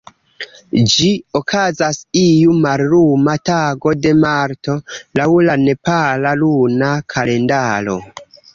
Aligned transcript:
Ĝi 0.93 1.09
okazas 1.39 1.99
iu 2.21 2.55
malluma 2.63 3.35
tago 3.51 3.93
de 4.07 4.15
marto, 4.23 4.77
laŭ 5.21 5.29
la 5.51 5.61
nepala 5.67 6.35
luna 6.43 6.93
kalendaro. 7.17 7.99